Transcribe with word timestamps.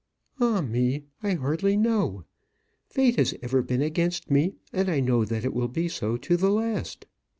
"Ah, 0.39 0.61
me! 0.61 1.03
I 1.21 1.35
hardly 1.35 1.77
know. 1.77 2.23
Fate 2.89 3.17
has 3.17 3.35
ever 3.43 3.61
been 3.61 3.83
against 3.83 4.31
me, 4.31 4.55
and 4.73 4.89
I 4.89 4.99
know 4.99 5.25
that 5.25 5.45
it 5.45 5.53
will 5.53 5.67
be 5.67 5.87
so 5.87 6.17
to 6.17 6.35
the 6.37 6.49
last." 6.49 7.05